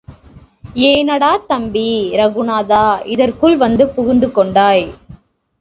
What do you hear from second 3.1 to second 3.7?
இதற்குள்